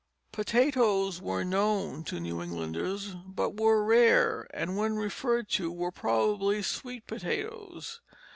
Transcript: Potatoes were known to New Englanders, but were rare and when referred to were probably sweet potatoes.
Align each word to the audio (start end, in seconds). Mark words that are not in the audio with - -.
Potatoes 0.31 1.21
were 1.21 1.43
known 1.45 2.03
to 2.05 2.19
New 2.19 2.41
Englanders, 2.41 3.13
but 3.23 3.59
were 3.59 3.83
rare 3.85 4.47
and 4.51 4.75
when 4.75 4.95
referred 4.95 5.47
to 5.49 5.71
were 5.71 5.91
probably 5.91 6.63
sweet 6.63 7.05
potatoes. 7.05 8.01